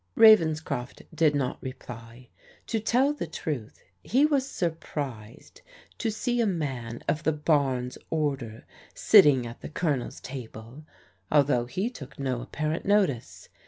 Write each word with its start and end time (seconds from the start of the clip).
Ravenscroft 0.15 1.03
did 1.13 1.35
not 1.35 1.61
reply. 1.61 2.29
To 2.65 2.79
tell 2.79 3.13
the 3.13 3.27
truth 3.27 3.83
he 4.01 4.25
was 4.25 4.49
surprised 4.49 5.61
to 5.99 6.09
see 6.09 6.41
a 6.41 6.47
man 6.47 7.03
of 7.07 7.21
the 7.21 7.31
Barnes 7.31 7.99
order, 8.09 8.65
sitting 8.95 9.45
at 9.45 9.61
the 9.61 9.69
Colonel's 9.69 10.19
table, 10.19 10.85
although 11.31 11.67
he 11.67 11.87
took 11.91 12.17
no 12.17 12.41
apparent 12.41 12.83
notice. 12.83 13.49